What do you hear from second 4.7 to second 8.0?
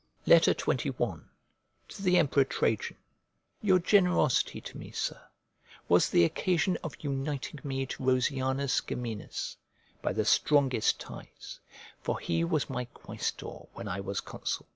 me, Sir, was the occasion of uniting me